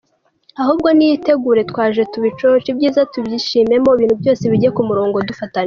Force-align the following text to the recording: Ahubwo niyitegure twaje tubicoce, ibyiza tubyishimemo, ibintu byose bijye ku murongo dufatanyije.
Ahubwo 0.61 0.87
niyitegure 0.97 1.61
twaje 1.71 2.01
tubicoce, 2.13 2.67
ibyiza 2.69 3.01
tubyishimemo, 3.11 3.89
ibintu 3.93 4.15
byose 4.21 4.43
bijye 4.51 4.69
ku 4.75 4.81
murongo 4.89 5.15
dufatanyije. 5.29 5.59